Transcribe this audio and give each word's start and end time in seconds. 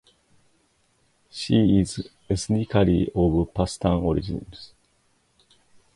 She 1.29 1.77
is 1.79 2.09
ethnically 2.27 3.09
of 3.13 3.53
Pashtun 3.53 4.01
origins. 4.01 4.73